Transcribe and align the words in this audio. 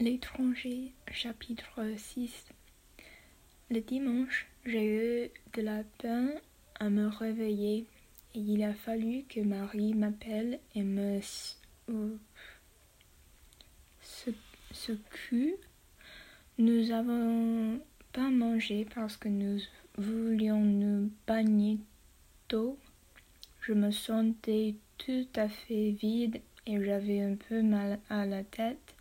L'étranger, 0.00 0.90
chapitre 1.12 1.80
6 1.96 2.48
Le 3.70 3.80
dimanche, 3.80 4.48
j'ai 4.66 5.26
eu 5.26 5.30
de 5.52 5.62
la 5.62 5.84
peine 5.98 6.32
à 6.80 6.90
me 6.90 7.06
réveiller 7.06 7.86
et 8.34 8.40
il 8.40 8.64
a 8.64 8.74
fallu 8.74 9.22
que 9.28 9.38
Marie 9.38 9.94
m'appelle 9.94 10.58
et 10.74 10.82
me 10.82 11.20
secoue. 14.72 15.54
Nous 16.58 16.90
avons 16.90 17.80
pas 18.12 18.30
mangé 18.30 18.88
parce 18.96 19.16
que 19.16 19.28
nous 19.28 19.60
voulions 19.96 20.60
nous 20.60 21.08
baigner 21.24 21.78
tôt. 22.48 22.76
Je 23.60 23.72
me 23.72 23.92
sentais 23.92 24.74
tout 24.98 25.28
à 25.36 25.48
fait 25.48 25.92
vide 25.92 26.40
et 26.66 26.84
j'avais 26.84 27.20
un 27.20 27.36
peu 27.36 27.62
mal 27.62 28.00
à 28.10 28.26
la 28.26 28.42
tête. 28.42 28.93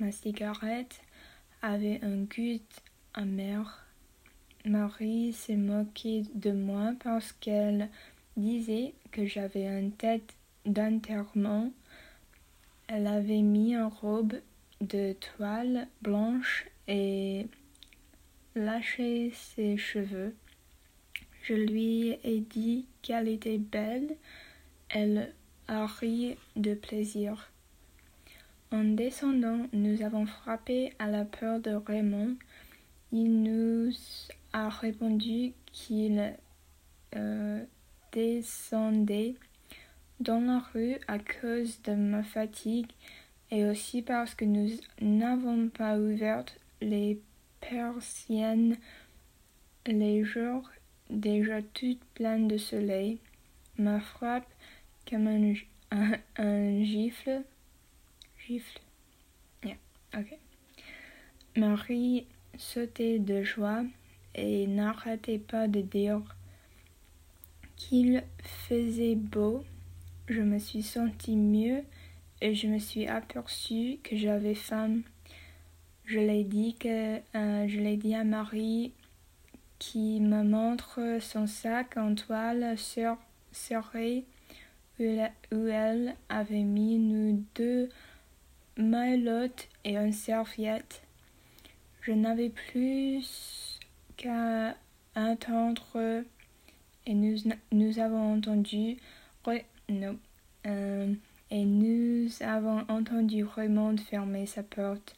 Ma 0.00 0.12
cigarette 0.12 1.02
avait 1.60 2.00
un 2.02 2.22
goût 2.22 2.58
amer. 3.12 3.84
Marie 4.64 5.34
s'est 5.34 5.56
moquée 5.56 6.24
de 6.32 6.52
moi 6.52 6.94
parce 7.04 7.32
qu'elle 7.32 7.90
disait 8.34 8.94
que 9.10 9.26
j'avais 9.26 9.66
une 9.66 9.92
tête 9.92 10.34
d'enterrement. 10.64 11.70
Elle 12.88 13.06
avait 13.06 13.42
mis 13.42 13.74
une 13.74 13.82
robe 13.82 14.40
de 14.80 15.12
toile 15.12 15.86
blanche 16.00 16.66
et 16.88 17.46
lâché 18.54 19.32
ses 19.34 19.76
cheveux. 19.76 20.34
Je 21.42 21.52
lui 21.52 22.16
ai 22.24 22.40
dit 22.40 22.86
qu'elle 23.02 23.28
était 23.28 23.58
belle. 23.58 24.16
Elle 24.88 25.34
a 25.68 25.86
ri 25.86 26.38
de 26.56 26.72
plaisir. 26.72 27.49
En 28.72 28.84
descendant, 28.84 29.66
nous 29.72 30.02
avons 30.02 30.26
frappé 30.26 30.92
à 31.00 31.08
la 31.08 31.24
peur 31.24 31.58
de 31.58 31.72
Raymond. 31.72 32.36
Il 33.10 33.42
nous 33.42 33.92
a 34.52 34.68
répondu 34.68 35.52
qu'il 35.72 36.36
euh, 37.16 37.64
descendait 38.12 39.34
dans 40.20 40.40
la 40.40 40.60
rue 40.72 40.98
à 41.08 41.18
cause 41.18 41.82
de 41.82 41.94
ma 41.94 42.22
fatigue 42.22 42.92
et 43.50 43.64
aussi 43.64 44.02
parce 44.02 44.36
que 44.36 44.44
nous 44.44 44.70
n'avons 45.00 45.68
pas 45.68 45.98
ouvert 45.98 46.44
les 46.80 47.20
persiennes 47.60 48.76
les 49.86 50.22
jours 50.22 50.70
déjà 51.08 51.60
toutes 51.74 52.04
pleines 52.14 52.46
de 52.46 52.56
soleil. 52.56 53.18
Ma 53.78 53.98
frappe 53.98 54.46
comme 55.08 55.26
un 55.26 56.84
gifle 56.84 57.42
Marie 61.56 62.26
sautait 62.56 63.18
de 63.18 63.42
joie 63.42 63.84
et 64.34 64.66
n'arrêtait 64.66 65.38
pas 65.38 65.68
de 65.68 65.80
dire 65.80 66.22
qu'il 67.76 68.24
faisait 68.42 69.14
beau. 69.14 69.64
Je 70.28 70.42
me 70.42 70.58
suis 70.58 70.82
sentie 70.82 71.36
mieux 71.36 71.82
et 72.40 72.54
je 72.54 72.66
me 72.66 72.78
suis 72.78 73.06
aperçue 73.06 73.98
que 74.02 74.16
j'avais 74.16 74.54
faim. 74.54 75.00
Je 76.04 76.18
l'ai 76.18 76.44
dit 76.44 76.74
que 76.74 77.16
euh, 77.18 77.68
je 77.68 77.78
l'ai 77.78 77.96
dit 77.96 78.14
à 78.14 78.24
Marie 78.24 78.92
qui 79.78 80.20
me 80.20 80.42
montre 80.42 81.18
son 81.20 81.46
sac 81.46 81.96
en 81.96 82.14
toile 82.14 82.76
serré 83.52 84.24
où 84.98 85.66
elle 85.66 86.16
avait 86.28 86.62
mis 86.62 86.98
nous 86.98 87.44
deux 87.54 87.88
maillotte 88.80 89.68
et 89.84 89.96
une 89.96 90.12
serviette. 90.12 91.02
Je 92.02 92.12
n'avais 92.12 92.50
plus 92.50 93.78
qu'à 94.16 94.74
attendre 95.14 96.24
et 97.06 97.14
nous, 97.14 97.36
nous 97.72 97.98
avons 97.98 98.34
entendu 98.34 98.96
euh, 100.66 101.14
et 101.50 101.64
nous 101.64 102.28
avons 102.40 102.84
entendu 102.88 103.44
Raymond 103.44 103.96
fermer 103.96 104.46
sa 104.46 104.62
porte. 104.62 105.16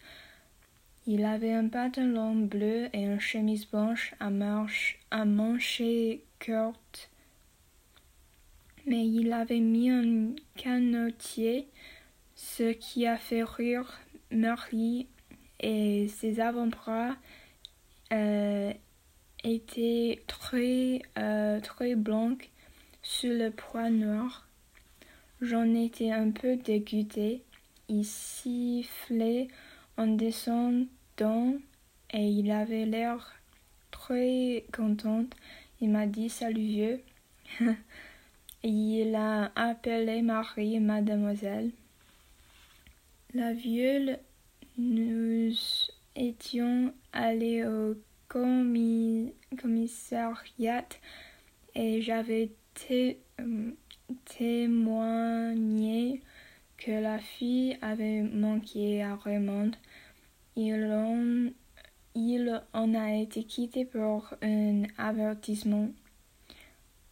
Il 1.06 1.25
avait 1.25 1.53
un 1.53 1.69
pantalon 1.69 2.34
bleu 2.37 2.89
et 2.93 3.03
une 3.03 3.21
chemise 3.21 3.67
blanche 3.67 4.15
à, 4.21 4.31
marche, 4.31 5.01
à 5.11 5.25
manches 5.25 5.83
courtes, 6.39 7.11
mais 8.87 9.05
il 9.06 9.33
avait 9.33 9.59
mis 9.59 9.91
un 9.91 10.31
canotier 10.56 11.67
ce 12.42 12.72
qui 12.72 13.06
a 13.06 13.16
fait 13.16 13.44
rire 13.44 14.00
Marie 14.32 15.06
et 15.60 16.08
ses 16.08 16.41
avant-bras 16.41 17.14
euh, 18.12 18.72
étaient 19.44 20.25
très, 20.26 21.03
euh, 21.19 21.60
très 21.60 21.94
blancs 21.94 22.50
sur 23.00 23.32
le 23.32 23.50
poids 23.53 23.91
noir. 23.91 24.48
J'en 25.41 25.72
étais 25.72 26.10
un 26.10 26.32
peu 26.32 26.56
dégoûtée. 26.56 27.42
Il 27.88 28.04
sifflait 28.04 29.47
en 29.97 30.09
descendant 30.09 31.54
et 32.12 32.26
il 32.26 32.50
avait 32.50 32.86
l'air 32.86 33.34
très 33.92 34.64
content. 34.72 35.26
Il 35.80 35.91
m'a 35.91 36.06
dit 36.06 36.28
salut 36.28 36.66
vieux. 36.66 37.00
il 38.64 39.14
a 39.14 39.53
appelé 39.54 40.22
Marie 40.22 40.80
mademoiselle. 40.80 41.70
La 43.34 43.54
viole, 43.54 44.19
nous 44.76 45.54
étions 46.15 46.93
allés 47.15 47.65
au 47.65 47.94
commissariat 48.28 49.32
et 51.75 52.03
j'avais 52.03 52.50
euh, 52.91 53.15
témoigné 54.37 56.21
que 56.76 56.91
la 56.91 57.19
fille 57.19 57.78
avait 57.81 58.21
manqué 58.21 59.03
à 59.03 59.16
Raymond. 59.16 59.71
Il 60.54 60.84
en, 60.92 61.48
il 62.15 62.62
en 62.75 62.94
a 62.94 63.15
été 63.15 63.44
quitté 63.44 63.87
pour 63.87 64.34
un 64.42 64.82
avertissement. 64.98 65.88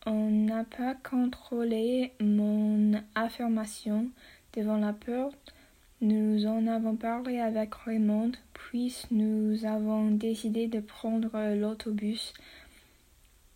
On 0.04 0.28
n'a 0.28 0.64
pas 0.64 0.97
contrôlé 0.97 2.12
mon 2.20 3.03
affirmation 3.14 4.10
devant 4.53 4.76
la 4.76 4.92
porte 4.92 5.54
nous 6.00 6.47
en 6.47 6.66
avons 6.66 6.97
parlé 6.97 7.41
avec 7.41 7.75
Raymond, 7.75 8.33
puis 8.55 8.97
nous 9.11 9.66
avons 9.66 10.11
décidé 10.11 10.66
de 10.66 10.81
prendre 10.81 11.55
l'autobus. 11.55 12.33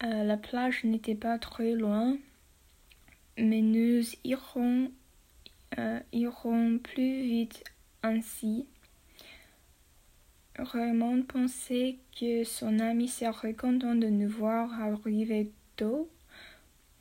Euh, 0.03 0.25
la 0.25 0.37
plage 0.37 0.85
n'était 0.85 1.15
pas 1.15 1.39
très 1.39 1.73
loin, 1.73 2.19
mais 3.39 3.63
nous 3.63 4.05
irons, 4.25 4.91
euh, 5.79 6.01
irons 6.13 6.79
plus 6.79 7.23
vite 7.23 7.65
ainsi. 8.03 8.67
Raymond 10.59 11.23
pensait 11.23 11.97
que 12.21 12.45
son 12.45 12.79
ami 12.79 13.09
serait 13.09 13.55
content 13.55 13.95
de 13.95 14.09
nous 14.09 14.29
voir 14.29 14.71
arriver 14.83 15.51
tôt. 15.77 16.11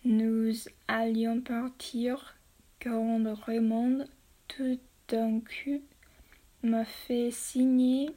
Nous 0.05 0.53
allions 0.87 1.41
partir 1.41 2.35
quand 2.81 3.23
Raymond 3.45 4.07
tout 4.47 4.79
d'un 5.07 5.39
coup 5.39 5.81
m'a 6.63 6.85
fait 6.85 7.31
signer, 7.31 8.09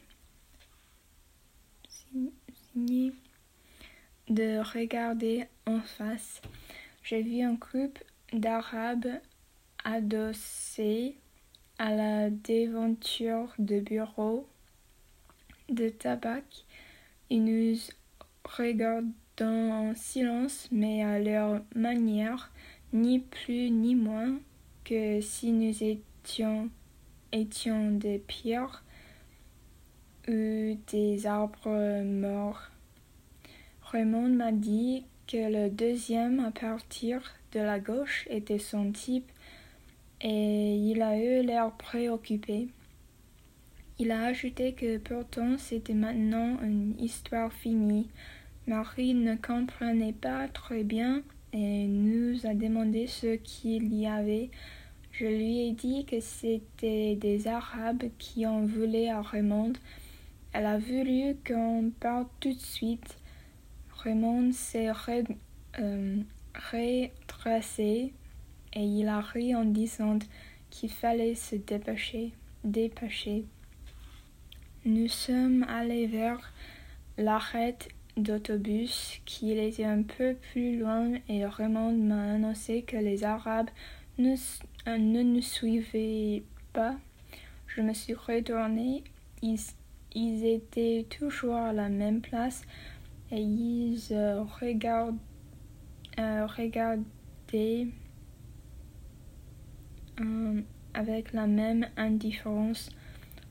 de 4.28 4.58
regarder 4.58 5.46
en 5.66 5.80
face. 5.80 6.40
J'ai 7.02 7.22
vu 7.22 7.42
un 7.42 7.54
groupe 7.54 7.98
d'Arabes 8.32 9.20
adossés 9.84 11.16
à 11.78 11.94
la 11.94 12.30
déventure 12.30 13.52
de 13.58 13.80
bureaux 13.80 14.46
de 15.68 15.88
tabac. 15.88 16.42
Ils 17.30 17.44
nous 17.44 17.76
regardent 18.44 19.12
en 19.40 19.94
silence, 19.94 20.68
mais 20.70 21.02
à 21.02 21.18
leur 21.18 21.62
manière, 21.74 22.50
ni 22.92 23.18
plus 23.18 23.70
ni 23.70 23.94
moins 23.94 24.38
que 24.84 25.20
si 25.20 25.52
nous 25.52 25.82
étions 25.82 26.02
étions 27.32 27.90
des 27.90 28.18
pierres 28.18 28.84
ou 30.28 30.78
des 30.90 31.26
arbres 31.26 32.02
morts. 32.02 32.70
Raymond 33.82 34.30
m'a 34.30 34.52
dit 34.52 35.04
que 35.26 35.36
le 35.36 35.70
deuxième 35.70 36.40
à 36.40 36.50
partir 36.50 37.22
de 37.52 37.60
la 37.60 37.78
gauche 37.78 38.26
était 38.30 38.58
son 38.58 38.92
type 38.92 39.30
et 40.20 40.76
il 40.76 41.02
a 41.02 41.16
eu 41.18 41.42
l'air 41.44 41.70
préoccupé. 41.72 42.68
Il 43.98 44.10
a 44.10 44.24
ajouté 44.24 44.72
que 44.72 44.98
pourtant 44.98 45.56
c'était 45.58 45.94
maintenant 45.94 46.58
une 46.62 46.94
histoire 46.98 47.52
finie. 47.52 48.08
Marie 48.66 49.14
ne 49.14 49.36
comprenait 49.36 50.12
pas 50.12 50.48
très 50.48 50.82
bien 50.82 51.22
et 51.52 51.86
nous 51.86 52.46
a 52.46 52.54
demandé 52.54 53.06
ce 53.06 53.36
qu'il 53.36 53.94
y 53.94 54.06
avait 54.06 54.50
Je 55.18 55.24
lui 55.24 55.60
ai 55.60 55.72
dit 55.72 56.04
que 56.04 56.20
c'était 56.20 57.16
des 57.16 57.48
Arabes 57.48 58.04
qui 58.18 58.46
en 58.46 58.66
voulaient 58.66 59.08
à 59.08 59.22
Raymond. 59.22 59.72
Elle 60.52 60.66
a 60.66 60.76
voulu 60.76 61.36
qu'on 61.46 61.90
parte 62.00 62.28
tout 62.38 62.52
de 62.52 62.60
suite. 62.60 63.16
Raymond 64.02 64.52
s'est 64.52 64.90
euh, 65.78 66.16
redressé 66.70 68.12
et 68.74 68.82
il 68.84 69.08
a 69.08 69.22
ri 69.22 69.54
en 69.54 69.64
disant 69.64 70.18
qu'il 70.68 70.90
fallait 70.90 71.34
se 71.34 71.56
dépêcher. 71.56 72.32
dépêcher. 72.62 73.46
Nous 74.84 75.08
sommes 75.08 75.64
allés 75.66 76.08
vers 76.08 76.52
l'arrêt 77.16 77.78
d'autobus 78.18 79.22
qui 79.24 79.52
était 79.52 79.84
un 79.84 80.02
peu 80.02 80.34
plus 80.52 80.78
loin 80.78 81.12
et 81.30 81.46
Raymond 81.46 81.92
m'a 81.92 82.34
annoncé 82.34 82.82
que 82.82 82.98
les 82.98 83.24
Arabes 83.24 83.70
ne, 84.18 84.34
euh, 84.34 84.36
ne 84.86 85.22
nous 85.22 85.42
suivaient 85.42 86.44
pas. 86.72 86.96
Je 87.66 87.80
me 87.80 87.92
suis 87.92 88.14
retournée. 88.14 89.02
Ils, 89.42 90.44
étaient 90.44 91.04
toujours 91.10 91.56
à 91.56 91.72
la 91.72 91.88
même 91.88 92.20
place 92.20 92.62
et 93.30 93.40
ils 93.40 94.00
euh, 94.12 94.44
euh, 96.18 96.46
regardaient 96.46 97.86
euh, 100.20 100.62
avec 100.94 101.32
la 101.32 101.46
même 101.46 101.88
indifférence 101.96 102.90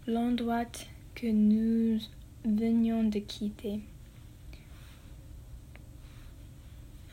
l'endroit 0.07 0.65
que 1.13 1.27
nous 1.27 1.99
venions 2.45 3.03
de 3.03 3.19
quitter. 3.19 3.81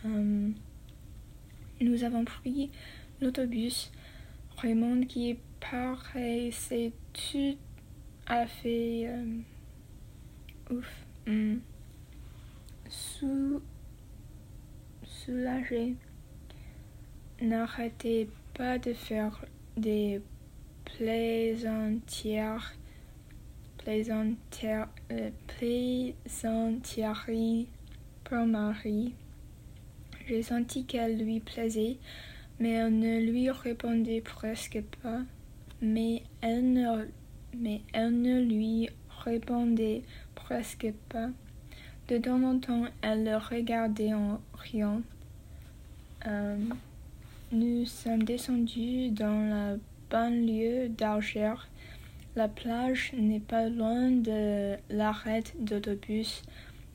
Nous 0.05 2.05
avons 2.05 2.25
pris 2.25 2.71
l'autobus. 3.21 3.93
Raymond 4.59 5.07
qui 5.07 5.39
paraissait 5.61 6.93
tout 7.13 7.57
à 8.27 8.47
fait 8.47 9.07
euh, 9.07 9.41
ouf, 10.71 11.07
hmm, 11.27 11.57
soulagé, 15.03 15.95
n'arrêtait 17.41 18.29
pas 18.55 18.79
de 18.79 18.93
faire 18.93 19.45
des 19.77 20.21
plaisantières, 20.85 22.75
euh, 23.89 25.31
pour 28.25 28.47
Marie. 28.47 29.15
J'ai 30.27 30.43
senti 30.43 30.85
qu'elle 30.85 31.19
lui 31.19 31.41
plaisait, 31.41 31.99
mais 32.59 32.71
elle 32.71 32.99
ne 32.99 33.19
lui 33.21 33.51
répondait 33.51 34.21
presque 34.21 34.83
pas. 35.03 35.21
Mais 35.81 36.23
elle 36.41 36.73
ne, 36.73 38.41
lui 38.41 38.89
répondait 39.25 40.03
presque 40.35 40.93
pas. 41.09 41.29
De 42.09 42.19
temps 42.19 42.43
en 42.43 42.59
temps, 42.59 42.85
elle 43.03 43.25
le 43.25 43.37
regardait 43.37 44.15
en 44.15 44.41
riant. 44.55 45.03
Euh, 46.27 46.57
nous 47.53 47.85
sommes 47.85 48.23
descendus 48.23 49.11
dans 49.11 49.49
la 49.49 49.77
banlieue 50.11 50.89
d'Alger. 50.89 51.55
La 52.37 52.49
plage 52.49 53.13
n'est 53.17 53.41
pas 53.41 53.69
loin 53.69 54.11
de 54.11 54.77
l'arrêt 54.89 55.45
d'autobus, 55.59 56.43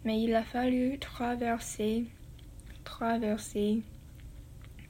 mais 0.03 0.21
il 0.21 0.33
a 0.33 0.43
fallu 0.43 0.97
traverser 0.97 2.05
traverser 2.87 3.81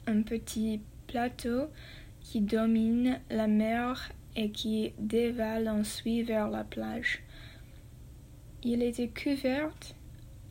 un 0.07 0.21
petit 0.23 0.81
plateau 1.05 1.67
qui 2.21 2.41
domine 2.41 3.19
la 3.29 3.47
mer 3.47 4.11
et 4.35 4.51
qui 4.51 4.93
dévale 4.99 5.69
ensuite 5.69 6.27
vers 6.27 6.49
la 6.49 6.63
plage. 6.63 7.23
Il 8.63 8.81
était 8.81 9.09
couvert 9.09 9.71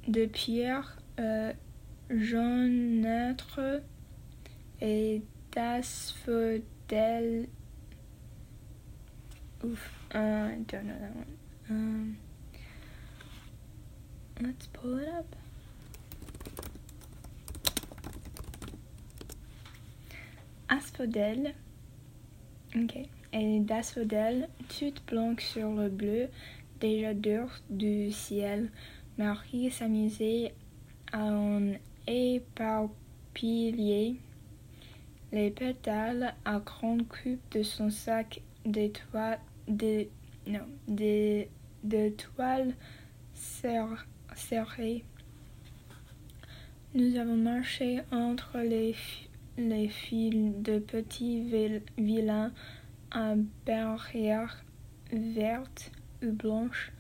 de 0.09 0.27
pierres 0.27 0.99
euh, 1.19 1.53
jaunâtres 2.11 3.83
et 4.81 5.23
d'asphodèles. 5.53 7.49
Ouf, 9.65 9.91
let's 14.41 14.67
pull 14.73 15.01
up. 15.19 15.35
Asphodèle. 20.97 21.55
Ok. 22.75 22.97
Et 23.33 23.61
d'asphodèle, 23.61 24.49
toute 24.79 25.05
blanche 25.07 25.45
sur 25.45 25.71
le 25.73 25.89
bleu, 25.89 26.29
déjà 26.81 27.13
dur 27.13 27.49
du 27.69 28.11
ciel. 28.11 28.71
Marie 29.19 29.71
s'amusait 29.71 30.55
à 31.13 31.25
en 31.25 31.73
éparpiller 32.07 34.17
les 35.33 35.51
pétales 35.51 36.35
à 36.45 36.61
grande 36.61 37.07
coupe 37.09 37.41
de 37.53 37.63
son 37.63 37.91
sac 37.91 38.41
de 38.65 38.89
toile, 38.89 39.41
de, 39.69 40.07
non, 40.47 40.67
de, 40.89 41.47
de 41.85 42.11
toile 42.11 42.75
serrée. 43.35 45.05
Nous 46.95 47.17
avons 47.17 47.37
marché 47.37 48.01
entre 48.11 48.59
les 48.59 48.95
les 49.59 49.89
fils 49.89 50.53
de 50.63 50.79
petits 50.79 51.43
vilains 51.97 52.53
à 53.11 53.35
barrières 53.65 54.65
vertes 55.13 55.91
ou 56.23 56.33
blanches. 56.33 56.93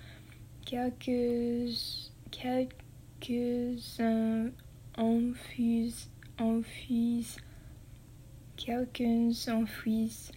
Quelques, 0.64 1.70
quelques-uns 3.20 4.50
enfuisent, 4.96 6.10
enfuisent, 6.38 7.36
quelques 8.56 9.48
enfuisent 9.48 10.32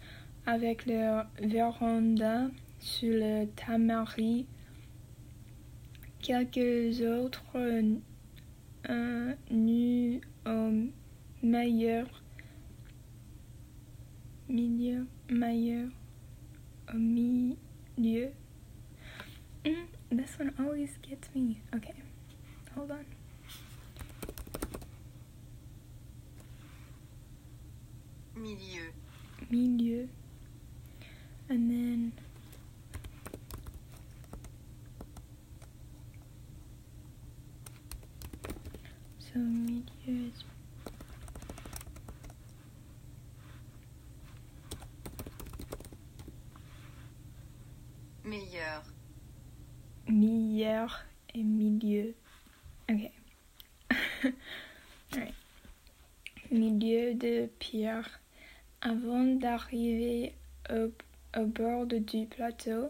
avec 0.45 0.85
leur 0.85 1.27
véranda 1.41 2.49
sur 2.79 3.13
le 3.13 3.45
tamari. 3.55 4.45
Quelques 6.21 7.01
autres 7.01 7.43
meilleur, 11.49 12.05
milieu, 14.47 15.07
meilleur, 15.29 15.89
au 16.93 16.97
milieu. 16.97 18.31
Mm, 19.65 19.87
this 20.11 20.37
one 20.37 20.53
always 20.59 20.91
gets 21.01 21.27
me. 21.33 21.59
Okay, 21.75 21.95
hold 22.75 22.91
on. 22.91 23.05
Milieu. 28.35 28.93
Milieu. 29.49 30.07
And 31.49 31.71
then 31.71 32.13
so 39.19 39.39
milieu 39.39 40.27
is 40.27 40.43
Meilleur 50.09 51.05
et 51.35 51.43
milieu. 51.43 52.15
Ok. 52.89 53.11
Milieu 56.51 57.13
de 57.13 57.47
pierre. 57.59 58.19
Avant 58.81 59.23
d'arriver 59.23 60.33
au, 60.71 60.91
au, 61.39 61.45
bord 61.45 61.85
du 61.85 62.25
plateau, 62.25 62.89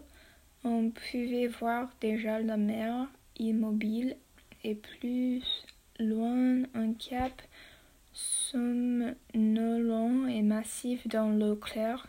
on 0.64 0.90
pouvait 0.90 1.48
voir 1.48 1.90
déjà 2.00 2.40
la 2.40 2.56
mer 2.56 3.06
immobile 3.38 4.16
et 4.64 4.74
plus 4.74 5.42
loin 5.98 6.62
un 6.72 6.94
cap 6.94 7.42
somnolent 8.14 8.96
et 10.26 10.40
massif 10.40 11.06
dans 11.06 11.28
l'eau 11.28 11.56
claire. 11.56 12.06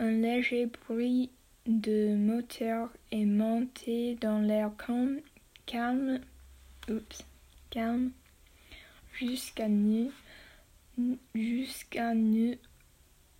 Un 0.00 0.10
léger 0.10 0.66
bruit 0.66 1.30
de 1.66 2.14
moteur 2.14 2.90
est 3.10 3.24
monté 3.24 4.14
dans 4.20 4.38
l'air 4.38 4.70
calme, 4.76 5.20
calme, 5.66 6.20
oups, 6.88 7.24
calme, 7.70 8.12
jusqu'à 9.12 9.68
nous, 9.68 10.12
jusqu'à 11.34 12.14
nous, 12.14 12.54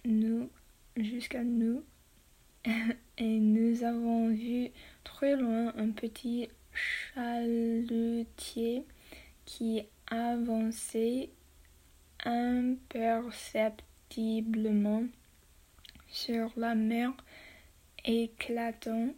nous, 0.04 0.50
jusqu'à 0.96 1.44
nous, 1.44 1.84
et 3.18 3.38
nous 3.38 3.84
avons 3.84 4.30
vu 4.30 4.70
très 5.04 5.36
loin 5.36 5.72
un 5.76 5.90
petit 5.90 6.48
chalutier 7.14 8.84
qui 9.44 9.84
avançait 10.08 11.30
imperceptiblement 12.24 15.04
sur 16.08 16.50
la 16.56 16.74
mer 16.74 17.12
éclatant. 18.06 19.14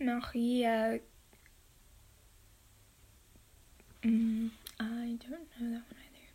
Marie 0.00 0.64
a. 0.64 0.98
Hmm, 4.02 4.48
I 4.80 5.16
don't 5.20 5.30
know 5.30 5.38
that 5.60 5.82
one 5.88 5.98
either. 6.02 6.28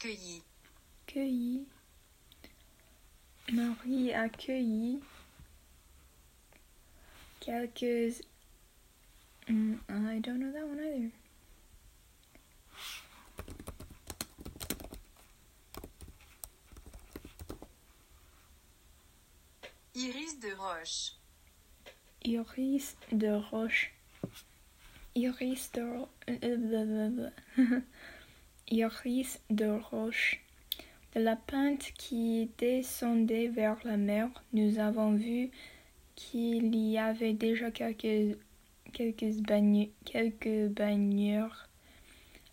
Cueilli. 0.00 0.42
Cueilli. 1.06 1.64
Marie 3.52 4.12
a 4.12 4.28
cueilli 4.28 5.02
quelques. 7.46 8.22
Hmm, 9.46 9.74
I 9.88 10.18
don't 10.18 10.40
know 10.40 10.50
that 10.52 10.66
one 10.66 10.80
either. 10.80 11.25
Iris 19.96 20.38
de 20.40 20.52
roche. 20.58 21.12
Iris 22.24 22.96
de 23.12 23.30
roche. 23.50 23.92
Iris 25.14 25.70
de, 25.72 25.82
ro- 25.82 26.08
Iris 28.70 29.40
de 29.50 29.66
roche. 29.90 30.40
De 31.14 31.20
la 31.20 31.36
pente 31.36 31.92
qui 31.96 32.50
descendait 32.58 33.46
vers 33.48 33.78
la 33.84 33.96
mer, 33.96 34.28
nous 34.52 34.78
avons 34.78 35.14
vu 35.14 35.50
qu'il 36.14 36.74
y 36.74 36.98
avait 36.98 37.32
déjà 37.32 37.70
quelques, 37.70 38.36
quelques, 38.92 39.22
bagn- 39.48 39.90
quelques 40.04 40.68
baigneurs. 40.74 41.68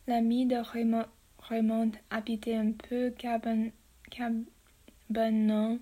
L'ami 0.07 0.45
de 0.45 0.55
Raymond, 0.55 1.05
Raymond 1.39 1.91
habitait 2.09 2.55
un 2.55 2.71
peu 2.71 3.09
caban, 3.17 3.69
cabanon 4.11 5.79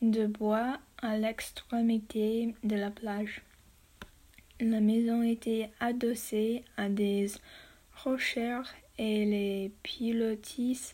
de 0.00 0.26
bois 0.26 0.78
à 1.02 1.18
l'extrémité 1.18 2.54
de 2.62 2.76
la 2.76 2.90
plage. 2.90 3.42
La 4.60 4.80
maison 4.80 5.22
était 5.22 5.70
adossée 5.80 6.64
à 6.76 6.88
des 6.88 7.26
rochers 8.04 8.62
et 8.98 9.24
les 9.24 9.72
pilotis 9.82 10.92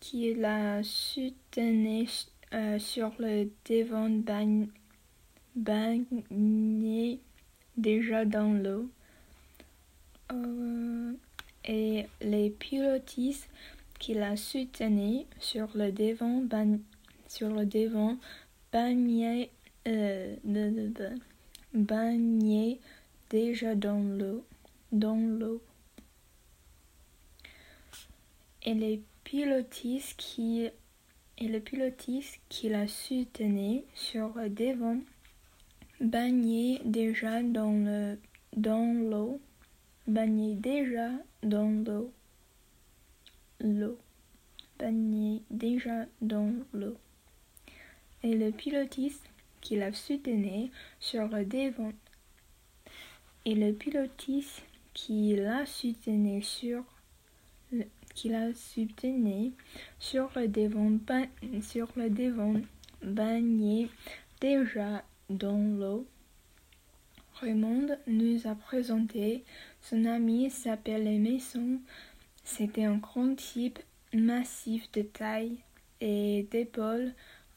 qui 0.00 0.34
la 0.34 0.82
soutenaient 0.82 2.06
euh, 2.54 2.78
sur 2.78 3.12
le 3.18 3.50
devant 3.68 4.08
bagn- 4.08 4.68
bagnaient 5.54 7.18
déjà 7.76 8.24
dans 8.24 8.52
l'eau. 8.52 8.88
Euh, 10.32 11.12
et 11.66 12.06
les 12.22 12.50
pilotis 12.50 13.44
qui 13.98 14.14
la 14.14 14.36
soutenaient 14.36 15.26
sur 15.38 15.68
le 15.74 15.92
devant 15.92 16.42
sur 17.28 17.50
le 17.50 17.66
devant 17.66 18.16
baignaient 18.72 19.50
euh, 19.86 20.36
déjà 23.30 23.74
dans 23.74 24.02
l'eau 24.02 24.44
dans 24.92 25.16
l'eau. 25.16 25.62
Et 28.64 28.74
les 28.74 29.02
pilotis 29.24 30.14
qui 30.16 30.68
et 31.38 31.48
le 31.48 31.60
pilotis 31.60 32.38
qui 32.48 32.68
la 32.68 32.86
soutenait 32.86 33.84
sur 33.94 34.34
le 34.36 34.48
devant 34.48 34.98
baignaient 36.00 36.80
déjà 36.84 37.42
dans 37.42 37.72
le 37.72 38.18
dans 38.56 38.92
l'eau 39.10 39.40
baignaient 40.06 40.54
déjà 40.54 41.10
dans 41.42 41.70
l'eau. 41.84 42.12
L'eau. 43.60 43.98
Baignaient 44.78 45.42
déjà 45.50 46.06
dans 46.20 46.52
l'eau 46.72 46.96
et 48.22 48.34
le 48.36 48.50
pilotis 48.50 49.16
qui 49.60 49.76
la 49.76 49.92
soutenait 49.92 50.70
sur 51.00 51.28
le 51.28 51.44
devant 51.44 51.92
et 53.44 53.54
le 53.54 53.72
pilotis 53.72 54.62
qui 54.94 55.34
la 55.36 55.66
soutenait 55.66 56.42
sur 56.42 56.84
qui 58.14 58.28
la 58.28 58.52
soutenait 58.54 59.52
sur 59.98 60.30
le 60.36 60.48
devant 60.48 60.98
sur 61.62 61.88
le 61.96 62.10
devant 62.10 62.60
bagnait 63.02 63.88
déjà 64.40 65.02
dans 65.30 65.58
l'eau. 65.78 66.06
Raymond 67.40 67.96
nous 68.06 68.46
a 68.46 68.54
présenté 68.54 69.44
son 69.80 70.04
ami 70.04 70.50
s'appelait 70.50 71.18
Mason 71.18 71.80
c'était 72.44 72.84
un 72.84 72.96
grand 72.96 73.34
type 73.34 73.78
massif 74.12 74.90
de 74.92 75.02
taille 75.02 75.58
et 76.00 76.46
d'épaules 76.50 77.12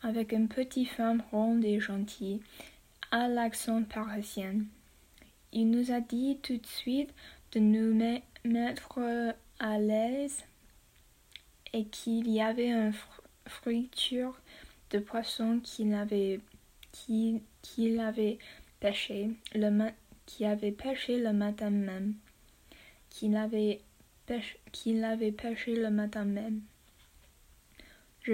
avec 0.05 0.31
une 0.33 0.47
petite 0.47 0.89
femme 0.89 1.23
ronde 1.31 1.65
et 1.65 1.79
gentille, 1.79 2.39
à 3.09 3.27
l'accent 3.27 3.81
parisien. 3.83 4.53
Il 5.51 5.71
nous 5.71 5.91
a 5.91 5.99
dit 5.99 6.37
tout 6.43 6.57
de 6.57 6.65
suite 6.67 7.09
de 7.53 7.59
nous 7.59 7.93
me- 7.95 8.19
mettre 8.43 8.99
à 9.59 9.79
l'aise 9.79 10.43
et 11.73 11.85
qu'il 11.85 12.29
y 12.29 12.39
avait 12.39 12.69
une 12.69 12.91
fr- 12.91 13.21
friture 13.47 14.39
de 14.91 14.99
poisson 14.99 15.59
qu'il 15.63 15.93
avait, 15.95 16.39
qu'il 16.91 17.99
avait 17.99 18.37
pêché 18.79 19.31
le 19.55 19.69
avait 20.45 20.71
pêché 20.71 21.19
le 21.19 21.33
matin 21.33 21.71
même, 21.71 22.13
qu'il 23.09 23.35
avait, 23.35 23.81
pêche- 24.27 24.57
qu'il 24.71 25.03
avait 25.03 25.31
pêché 25.31 25.75
le 25.75 25.89
matin 25.89 26.25
même. 26.25 26.61
Je 28.25 28.33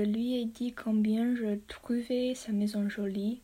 lui, 0.00 0.34
ai 0.34 0.46
dit 0.46 0.72
combien 0.72 1.36
je 1.36 1.56
trouvais 1.68 2.34
sa 2.34 2.50
maison 2.50 2.88
jolie. 2.88 3.40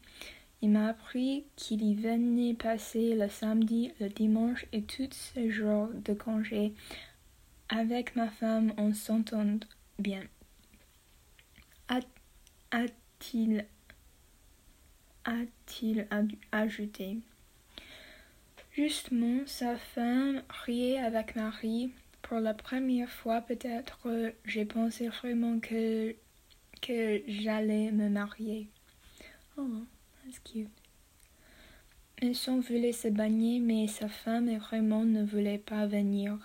Il 0.61 0.71
m'a 0.71 0.89
appris 0.89 1.45
qu'il 1.55 1.83
y 1.83 1.95
venait 1.95 2.55
passer 2.55 3.15
le 3.15 3.29
samedi, 3.29 3.93
le 4.01 4.09
dimanche 4.09 4.67
et 4.73 4.83
tous 4.83 5.13
ces 5.13 5.53
jours 5.53 5.89
de 6.05 6.15
congé. 6.15 6.73
Avec 7.69 8.17
ma 8.17 8.29
femme, 8.29 8.73
on 8.77 8.93
s'entend 8.93 9.61
bien. 10.01 10.25
A-t-il 12.71 13.65
a-t-il 15.25 16.09
aj- 16.11 16.37
ajouté. 16.51 17.19
Justement, 18.73 19.41
sa 19.47 19.77
femme 19.77 20.43
riait 20.65 20.99
avec 20.99 21.37
Marie. 21.37 21.93
Pour 22.29 22.41
la 22.41 22.53
première 22.53 23.09
fois, 23.09 23.41
peut-être, 23.41 24.07
j'ai 24.45 24.67
pensé 24.67 25.09
vraiment 25.09 25.59
que, 25.61 26.15
j'allais 27.27 27.91
me 27.91 28.11
marier. 28.11 28.69
Oh, 29.57 29.67
that's 30.23 30.39
cute. 30.41 30.69
Mason 32.23 32.61
voulait 32.61 32.93
se 32.93 33.09
baigner, 33.09 33.61
mais 33.61 33.87
sa 33.87 34.11
femme 34.11 34.51
et 34.51 34.59
Raymond 34.59 35.05
ne 35.05 35.25
voulaient 35.25 35.57
pas 35.57 35.87
venir. 35.87 36.39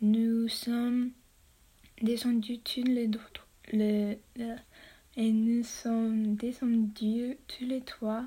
Nous 0.00 0.48
sommes 0.48 1.10
descendus 2.00 2.60
tous 2.60 2.84
les 2.84 3.06
deux, 3.06 4.56
et 5.18 5.30
nous 5.30 5.62
sommes 5.62 6.36
descendus 6.36 7.36
tous 7.48 7.66
les 7.66 7.82
trois, 7.82 8.24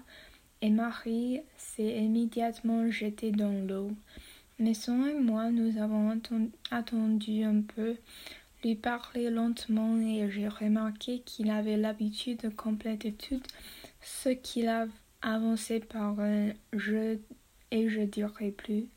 et 0.61 0.69
Marie 0.69 1.41
s'est 1.57 2.03
immédiatement 2.03 2.91
jetée 2.91 3.31
dans 3.31 3.65
l'eau. 3.67 3.89
Maison 4.59 5.07
et 5.07 5.15
moi, 5.15 5.51
nous 5.51 5.77
avons 5.81 6.13
atten- 6.13 6.51
attendu 6.69 7.43
un 7.43 7.61
peu, 7.61 7.95
lui 8.61 8.75
parler 8.75 9.29
lentement 9.29 9.97
et 10.01 10.29
j'ai 10.29 10.49
remarqué 10.49 11.21
qu'il 11.21 11.49
avait 11.49 11.77
l'habitude 11.77 12.41
de 12.41 12.49
compléter 12.49 13.13
tout 13.13 13.41
ce 14.01 14.27
qu'il 14.29 14.67
a 14.67 14.87
avancé 15.21 15.79
par 15.79 16.19
un 16.19 16.49
je 16.73 17.17
et 17.71 17.87
je 17.87 18.01
dirai 18.01 18.51
plus. 18.51 18.87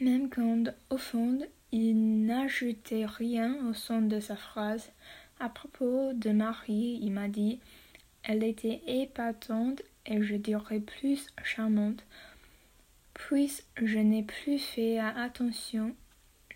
Même 0.00 0.30
quand, 0.30 0.72
au 0.90 0.96
fond, 0.96 1.40
il 1.72 2.26
n'ajoutait 2.26 3.06
rien 3.06 3.56
au 3.68 3.74
son 3.74 4.02
de 4.02 4.20
sa 4.20 4.36
phrase. 4.36 4.92
À 5.40 5.48
propos 5.48 6.12
de 6.12 6.30
Marie, 6.30 7.00
il 7.02 7.10
m'a 7.10 7.26
dit 7.26 7.58
Elle 8.22 8.44
était 8.44 8.82
épatante 8.86 9.82
et 10.06 10.22
je 10.22 10.36
dirais 10.36 10.80
plus 10.80 11.26
charmante. 11.42 12.04
Puis 13.18 13.62
je 13.76 13.98
n'ai 13.98 14.22
plus 14.22 14.58
fait 14.58 14.98
attention, 14.98 15.94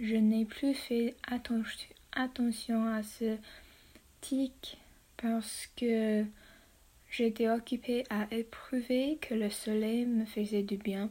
je 0.00 0.14
n'ai 0.14 0.46
plus 0.46 0.72
fait 0.72 1.14
atten- 1.28 1.66
attention 2.12 2.86
à 2.86 3.02
ce 3.02 3.36
tic 4.22 4.78
parce 5.18 5.68
que 5.76 6.24
j'étais 7.10 7.50
occupée 7.50 8.04
à 8.08 8.26
éprouver 8.30 9.18
que 9.20 9.34
le 9.34 9.50
soleil 9.50 10.06
me 10.06 10.24
faisait 10.24 10.62
du 10.62 10.76
bien. 10.76 11.10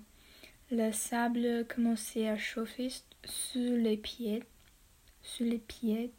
Le 0.71 0.91
sable 0.91 1.65
commençait 1.67 2.27
à 2.27 2.37
chauffer 2.37 2.87
sous 3.25 3.75
les 3.75 3.97
pieds, 3.97 4.41
sous 5.21 5.43
les 5.43 5.59
pieds. 5.59 6.11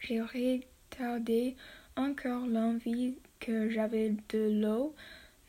J'ai 0.00 0.20
retardé 0.20 1.56
encore 1.96 2.46
l'envie 2.46 3.14
que 3.40 3.70
j'avais 3.70 4.14
de 4.28 4.60
l'eau, 4.60 4.94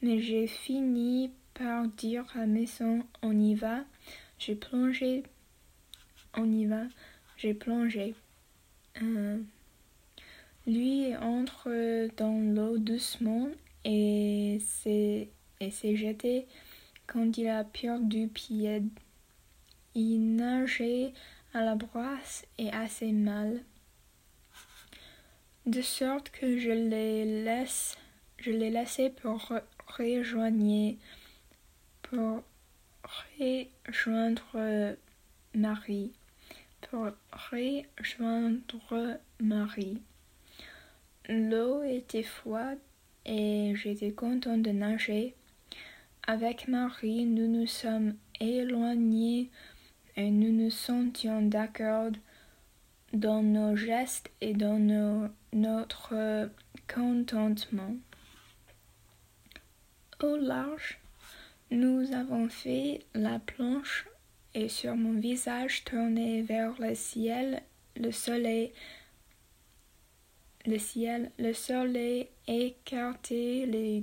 mais 0.02 0.22
j'ai 0.22 0.48
fini 0.48 1.32
par 1.56 1.88
dire 1.88 2.26
à 2.36 2.46
Maison 2.46 3.04
on 3.24 3.38
y 3.38 3.56
va. 3.56 3.84
J'ai 4.38 4.56
plongé. 4.56 5.24
On 6.36 6.52
y 6.52 6.66
va. 6.66 6.84
J'ai 7.38 7.56
plongé. 7.56 8.14
Euh, 9.02 9.40
lui 10.68 11.16
entre 11.18 12.08
dans 12.18 12.54
l'eau 12.54 12.78
doucement 12.78 13.48
et 13.84 14.60
s'est 14.62 15.96
jeté 15.96 16.46
quand 17.08 17.38
il 17.38 17.48
a 17.48 17.64
perdu 17.64 18.28
pied. 18.28 18.84
Il 19.96 20.36
nageait 20.36 21.14
à 21.54 21.64
la 21.64 21.76
brasse 21.76 22.46
et 22.58 22.70
assez 22.72 23.14
mal, 23.14 23.62
de 25.66 25.82
sorte 25.82 26.30
que 26.30 26.60
je 26.60 26.70
les 26.70 27.44
laisse, 27.44 27.98
je 28.38 28.52
l'ai 28.52 28.70
laissé 28.70 29.10
pour 29.10 29.54
rejoindre, 29.88 30.98
pour 32.10 32.44
rejoindre 33.40 34.96
Marie, 35.54 36.12
pour 36.90 37.10
rejoindre 37.52 39.20
Marie. 39.40 40.02
L'eau 41.28 41.84
était 41.84 42.24
froide 42.24 42.80
et 43.26 43.74
j'étais 43.76 44.12
content 44.12 44.58
de 44.58 44.72
nager. 44.72 45.34
Avec 46.28 46.68
Marie, 46.68 47.26
nous 47.26 47.48
nous 47.48 47.68
sommes 47.68 48.16
éloignés 48.40 49.50
et 50.16 50.30
nous 50.30 50.52
nous 50.52 50.72
sentions 50.72 51.42
d'accord 51.42 52.12
dans 53.14 53.42
nos 53.42 53.76
gestes 53.76 54.32
et 54.42 54.54
dans 54.54 55.30
notre 55.54 56.50
contentement. 56.88 57.96
Au 60.22 60.36
large, 60.38 61.00
nous 61.72 62.14
avons 62.14 62.50
fait 62.50 63.02
la 63.14 63.40
planche 63.40 64.08
et 64.54 64.70
sur 64.70 64.96
mon 64.96 65.20
visage 65.20 65.84
tourné 65.84 66.42
vers 66.42 66.80
le 66.80 66.96
ciel, 66.96 67.62
le 67.96 68.12
soleil 68.12 68.72
le 70.68 70.80
ciel, 70.80 71.32
le 71.38 71.54
soleil 71.54 72.28
écartait 72.48 73.66
les 73.68 74.02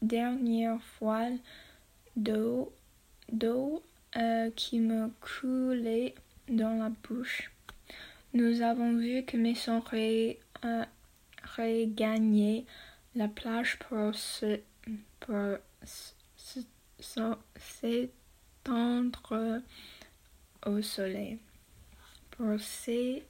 dernières 0.00 0.78
voiles 0.98 1.38
d'eau, 2.16 2.72
d'eau 3.30 3.82
euh, 4.16 4.50
qui 4.56 4.80
me 4.80 5.10
coulaient 5.20 6.14
dans 6.48 6.78
la 6.78 6.90
bouche. 7.06 7.52
Nous 8.32 8.62
avons 8.62 8.96
vu 8.96 9.24
que 9.24 9.36
mes 9.36 9.54
sœurs 9.54 9.90
euh, 9.92 10.84
regagnaient 11.56 12.64
la 13.14 13.28
plage 13.28 13.78
pour 13.78 14.14
se, 14.14 14.60
pour 15.20 15.56
s'étendre 17.00 18.12
au 20.66 20.82
soleil. 20.82 21.38
Pour 22.30 22.60
s'étendre 22.60 23.24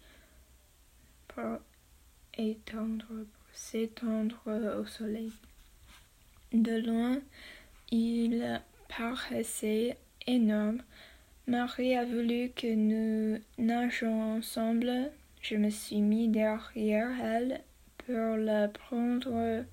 étendre, 2.36 3.06
s'étendre 3.52 4.78
au 4.78 4.86
soleil. 4.86 5.32
De 6.52 6.80
loin, 6.80 7.18
il 7.90 8.60
paraissait 8.88 9.96
énorme. 10.26 10.82
Marie 11.46 11.96
a 11.96 12.04
voulu 12.04 12.50
que 12.54 12.72
nous 12.72 13.40
nageons 13.58 14.36
ensemble. 14.36 15.10
Je 15.42 15.56
me 15.56 15.70
suis 15.70 16.00
mis 16.00 16.28
derrière 16.28 17.10
elle 17.22 17.60
pour 17.98 18.36
la 18.36 18.68
prendre 18.68 19.64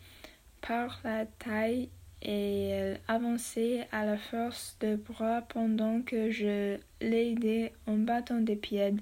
par 0.62 1.00
la 1.04 1.26
taille 1.26 1.90
et 2.28 2.68
elle 2.68 3.00
avançait 3.08 3.88
à 3.92 4.06
la 4.06 4.18
force 4.18 4.78
de 4.82 4.98
bras 4.98 5.42
pendant 5.42 6.02
que 6.02 6.30
je 6.30 6.78
l'aidais 7.02 7.74
en 7.88 7.96
battant 7.96 8.42
des 8.42 8.58
pieds. 8.58 8.94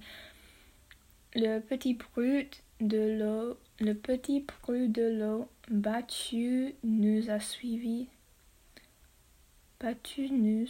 Le 1.33 1.59
petit 1.59 1.95
brut 1.95 2.63
de 2.79 3.17
l'eau, 3.19 3.57
le 3.79 3.93
petit 3.93 4.41
bruit 4.41 4.89
de 4.89 5.19
l'eau 5.19 5.49
battue 5.69 6.75
nous 6.83 7.29
a 7.29 7.39
suivis. 7.39 8.07
Battu 9.79 10.29
nous 10.29 10.69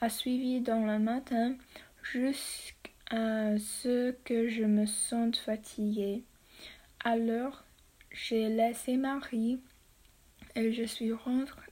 a 0.00 0.08
suivi 0.08 0.60
dans 0.60 0.86
le 0.86 0.98
matin 0.98 1.54
jusqu'à 2.02 3.58
ce 3.58 4.12
que 4.24 4.48
je 4.48 4.64
me 4.64 4.86
sente 4.86 5.36
fatiguée. 5.36 6.22
Alors, 7.04 7.62
j'ai 8.10 8.48
laissé 8.48 8.96
Marie 8.96 9.60
et 10.54 10.72
je 10.72 10.84
suis 10.84 11.12
rentrée, 11.12 11.63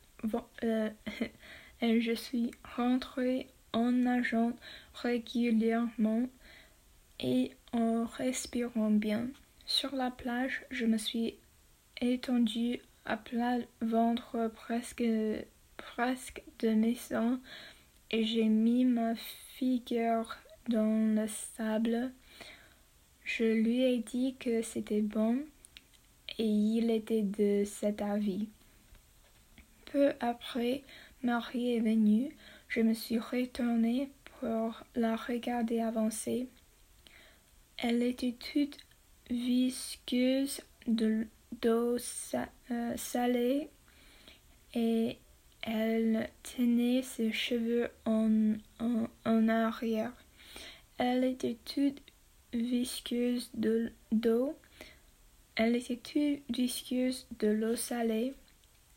euh, 0.65 0.91
et 1.81 2.01
je 2.01 2.13
suis 2.13 2.51
rentrée 2.77 3.49
en 3.73 3.91
nageant 3.91 4.53
régulièrement 4.95 6.29
et 7.21 7.53
en 7.73 8.05
respirant 8.05 8.91
bien. 8.91 9.29
Sur 9.67 9.95
la 9.95 10.11
plage, 10.11 10.65
je 10.71 10.87
me 10.87 10.99
suis 10.99 11.37
étendue 12.01 12.81
à 13.05 13.17
plat 13.17 13.59
ventre 13.81 14.51
presque, 14.55 15.05
presque 15.77 16.43
de 16.61 16.71
mes 16.71 16.95
sangs 16.95 17.39
et 18.11 18.25
j'ai 18.25 18.45
mis 18.45 18.85
ma 18.85 19.15
figure 19.57 20.37
dans 20.69 21.15
le 21.15 21.27
sable. 21.29 22.13
Je 23.25 23.45
lui 23.45 23.83
ai 23.83 23.99
dit 23.99 24.37
que 24.39 24.63
c'était 24.63 25.01
bon 25.01 25.39
et 26.39 26.47
il 26.47 26.91
était 26.91 27.23
de 27.23 27.65
cet 27.65 28.03
avis. 28.03 28.49
Peu 29.93 30.15
après, 30.21 30.85
Marie 31.23 31.77
est 31.77 31.81
venue. 31.81 32.35
Je 32.69 32.81
me 32.81 32.95
suis 32.95 33.19
retournée 33.19 34.09
pour 34.41 34.85
la 34.95 35.17
regarder 35.17 35.81
avancer. 35.81 36.49
Elle 37.77 38.03
était 38.03 38.33
toute 38.33 38.79
visqueuse 39.29 40.63
d'eau 40.87 41.99
euh, 42.71 42.97
salée 42.97 43.69
et 44.73 45.19
elle 45.61 46.31
tenait 46.43 47.03
ses 47.03 47.31
cheveux 47.31 47.91
en, 48.07 48.55
arrière. 49.49 50.13
Elle 50.97 51.25
était 51.25 51.59
toute 51.67 52.01
visqueuse 52.55 53.51
d'eau. 54.11 54.57
Elle 55.55 55.77
était 55.77 55.97
toute 55.97 56.57
visqueuse 56.57 57.27
de 57.39 57.49
l'eau 57.49 57.77
salée 57.77 58.33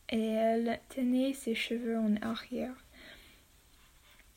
et 0.10 0.28
elle 0.28 0.80
tenait 0.90 1.34
ses 1.34 1.56
cheveux 1.56 1.98
en 1.98 2.16
arrière. 2.22 2.76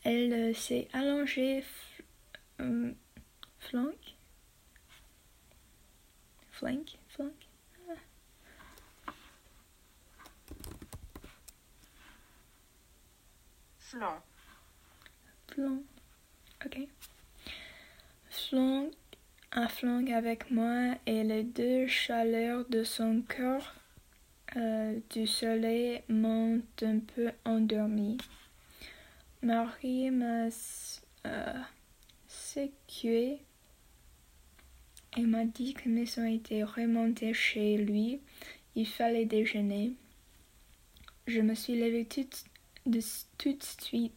Elle 0.04 0.54
s'est 0.54 0.88
allongée 0.92 1.64
euh, 2.60 2.92
flank, 3.58 4.16
flank. 6.50 6.98
Flanc. 13.78 14.22
Flanc. 15.48 15.82
Ok. 16.64 16.78
Flanc 18.28 18.90
un 19.52 19.68
flanc 19.68 20.04
avec 20.14 20.50
moi 20.50 20.94
et 21.06 21.24
les 21.24 21.42
deux 21.42 21.86
chaleurs 21.86 22.66
de 22.68 22.84
son 22.84 23.22
corps 23.22 23.72
euh, 24.56 24.98
du 25.10 25.26
soleil 25.26 26.02
m'ont 26.08 26.62
un 26.82 26.98
peu 27.00 27.30
endormi. 27.44 28.18
Marie 29.42 30.10
m'a 30.10 30.48
euh, 31.26 31.62
il 35.16 35.26
m'a 35.26 35.44
dit 35.44 35.74
que 35.74 35.88
Maison 35.88 36.24
était 36.24 36.62
remontée 36.62 37.34
chez 37.34 37.76
lui. 37.76 38.20
Il 38.74 38.86
fallait 38.86 39.24
déjeuner. 39.24 39.92
Je 41.26 41.40
me 41.40 41.54
suis 41.54 41.78
levée 41.78 42.04
tout 42.06 42.26
de, 42.86 43.00
suite 43.00 44.12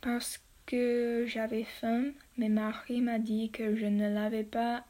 parce 0.00 0.40
que 0.66 1.24
j'avais 1.26 1.64
faim, 1.64 2.12
mais 2.36 2.48
Marie 2.48 3.00
m'a 3.00 3.18
dit 3.18 3.50
que 3.50 3.76
je 3.76 3.86
ne 3.86 4.08
l'avais 4.12 4.44
pas 4.44 4.84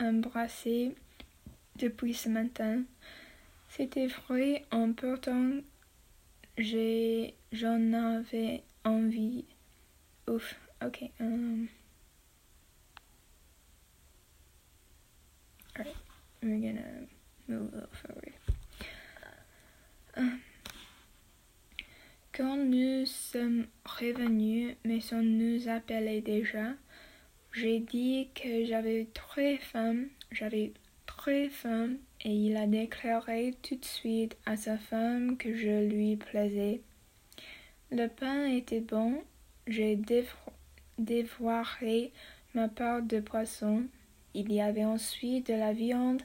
embrassé 0.00 0.94
depuis 1.76 2.14
ce 2.14 2.28
matin. 2.28 2.82
C'était 3.68 4.06
vrai, 4.06 4.64
en 4.70 4.92
pourtant 4.92 5.60
j'en 6.58 7.92
avais 7.92 8.62
envie. 8.84 9.44
Ouf, 10.28 10.54
ok. 10.84 11.10
Um, 11.20 11.68
Alright, 15.76 15.96
we're 16.42 16.58
gonna 16.58 17.06
move 17.48 17.72
a 17.72 17.76
little 17.76 17.88
forward. 17.92 18.32
Um, 20.16 20.40
quand 22.32 22.56
nous 22.56 23.06
sommes 23.06 23.66
revenus, 23.84 24.76
mais 24.84 25.00
on 25.12 25.22
nous 25.22 25.68
appelait 25.68 26.20
déjà, 26.20 26.74
j'ai 27.52 27.80
dit 27.80 28.28
que 28.34 28.64
j'avais 28.64 29.06
très 29.14 29.58
faim, 29.58 30.04
j'avais 30.30 30.72
et 31.28 31.50
il 32.24 32.56
a 32.56 32.66
déclaré 32.66 33.54
tout 33.62 33.76
de 33.76 33.84
suite 33.84 34.36
à 34.46 34.56
sa 34.56 34.76
femme 34.76 35.36
que 35.36 35.54
je 35.54 35.86
lui 35.86 36.16
plaisais. 36.16 36.80
Le 37.90 38.08
pain 38.08 38.46
était 38.46 38.80
bon, 38.80 39.22
j'ai 39.66 39.98
dévoré 40.98 42.12
ma 42.54 42.68
part 42.68 43.02
de 43.02 43.20
poisson. 43.20 43.84
Il 44.34 44.52
y 44.52 44.60
avait 44.60 44.84
ensuite 44.84 45.46
de 45.48 45.54
la 45.54 45.72
viande 45.72 46.22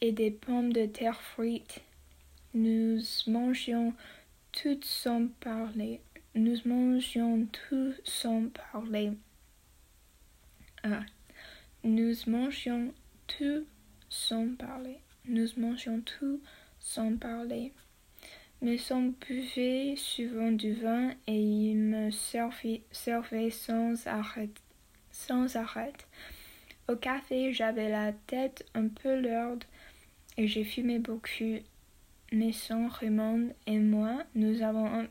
et 0.00 0.12
des 0.12 0.30
pommes 0.30 0.72
de 0.72 0.86
terre 0.86 1.20
frites. 1.20 1.82
Nous 2.54 3.00
mangions 3.26 3.92
tout 4.52 4.80
sans 4.82 5.28
parler. 5.40 6.00
Nous 6.34 6.56
mangions 6.64 7.46
tout 7.46 7.92
sans 8.04 8.48
parler. 8.72 9.12
Ah. 10.82 11.02
Nous 11.84 12.14
mangions 12.26 12.92
tout 13.26 13.66
sans 14.14 14.54
parler. 14.54 14.98
Nous 15.26 15.48
mangions 15.56 16.00
tout 16.00 16.40
sans 16.78 17.16
parler. 17.16 17.72
Mais 18.62 18.78
son 18.78 19.12
buvait 19.26 19.94
souvent 19.96 20.52
du 20.52 20.72
vin 20.72 21.10
et 21.26 21.38
il 21.38 21.76
me 21.76 22.10
servait, 22.10 22.82
sans 23.50 24.06
arrêt. 24.06 24.50
Au 26.88 26.96
café, 26.96 27.52
j'avais 27.52 27.88
la 27.88 28.12
tête 28.12 28.64
un 28.74 28.88
peu 28.88 29.20
lourde 29.20 29.64
et 30.36 30.46
j'ai 30.46 30.64
fumé 30.64 30.98
beaucoup. 30.98 31.58
Mais 32.32 32.52
son 32.52 32.88
Raymond 32.88 33.54
et 33.66 33.78
moi, 33.78 34.22
nous 34.34 34.62
avons 34.62 35.08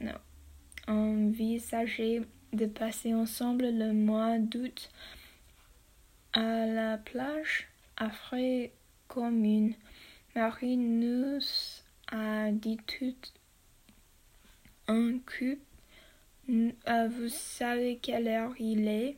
non, 0.00 0.12
envisagé 0.86 2.22
de 2.52 2.66
passer 2.66 3.14
ensemble 3.14 3.70
le 3.70 3.92
mois 3.92 4.38
d'août 4.38 4.90
à 6.32 6.66
la 6.66 6.98
plage 6.98 7.68
à 7.96 8.10
frais 8.10 8.72
communes. 9.08 9.74
Marie 10.34 10.76
nous 10.76 11.40
a 12.12 12.50
dit 12.50 12.78
tout 12.86 13.14
un 14.88 15.18
coup. 15.18 15.58
Euh, 16.48 17.08
vous 17.08 17.28
savez 17.28 17.98
quelle 18.00 18.28
heure 18.28 18.54
il 18.58 18.88
est? 18.88 19.16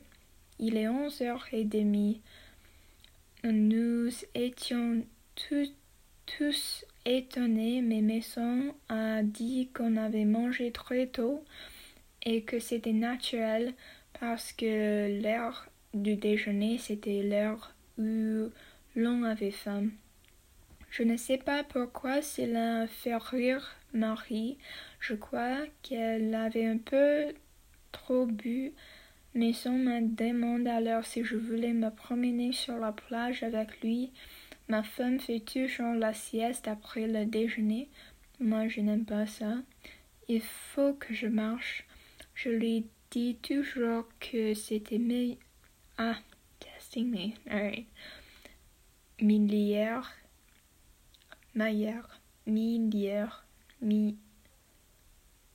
Il 0.59 0.77
est 0.77 0.87
onze 0.87 1.21
heures 1.21 1.47
et 1.51 1.63
demie. 1.63 2.21
Nous 3.43 4.09
étions 4.35 5.03
tous 5.35 6.85
étonnés, 7.05 7.81
mais 7.81 8.01
Maison 8.01 8.73
a 8.89 9.23
dit 9.23 9.69
qu'on 9.73 9.97
avait 9.97 10.25
mangé 10.25 10.71
très 10.71 11.07
tôt 11.07 11.43
et 12.23 12.43
que 12.43 12.59
c'était 12.59 12.93
naturel 12.93 13.73
parce 14.19 14.53
que 14.53 15.21
l'heure 15.21 15.67
du 15.93 16.15
déjeuner 16.15 16.77
c'était 16.77 17.23
l'heure 17.23 17.73
où 17.97 18.49
l'on 18.95 19.23
avait 19.23 19.51
faim. 19.51 19.87
Je 20.89 21.03
ne 21.03 21.17
sais 21.17 21.37
pas 21.37 21.63
pourquoi 21.63 22.21
cela 22.21 22.85
fait 22.87 23.15
rire 23.15 23.75
Marie. 23.93 24.57
Je 24.99 25.15
crois 25.15 25.65
qu'elle 25.81 26.33
avait 26.35 26.65
un 26.65 26.77
peu 26.77 27.33
trop 27.91 28.25
bu. 28.25 28.73
Maison 29.33 29.71
m'a 29.71 30.01
demandé 30.01 30.69
alors 30.69 31.05
si 31.05 31.23
je 31.23 31.35
voulais 31.35 31.73
me 31.73 31.89
promener 31.89 32.51
sur 32.51 32.77
la 32.77 32.91
plage 32.91 33.41
avec 33.41 33.81
lui. 33.81 34.11
Ma 34.67 34.83
femme 34.83 35.19
fait 35.19 35.39
toujours 35.39 35.95
la 35.95 36.13
sieste 36.13 36.67
après 36.67 37.07
le 37.07 37.25
déjeuner. 37.25 37.89
Moi, 38.39 38.67
je 38.67 38.81
n'aime 38.81 39.05
pas 39.05 39.25
ça. 39.25 39.55
Il 40.27 40.41
faut 40.41 40.93
que 40.93 41.13
je 41.13 41.27
marche. 41.27 41.85
Je 42.35 42.49
lui 42.49 42.85
dis 43.09 43.37
toujours 43.41 44.05
que 44.19 44.53
c'était. 44.53 44.99
Ah, 45.97 46.19
testing 46.59 47.11
me. 47.11 47.35
Alright. 47.49 47.87
Milliard 49.19 50.03
Meilleur. 51.55 52.03
Milliard. 52.47 53.29
Mi. 53.79 54.17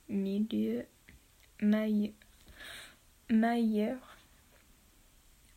Milieu. 0.07 0.85
Meilleur. 1.61 2.13
Meilleur. 3.29 3.99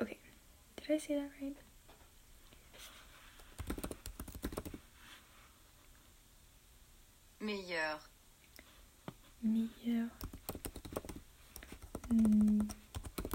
Okay. 0.00 0.18
Did 0.76 0.90
I 0.90 0.98
say 0.98 1.14
that 1.14 1.30
right? 1.40 1.56
Meilleur. 7.40 7.98
Meilleur. 9.42 10.10
Mm. 12.12 12.81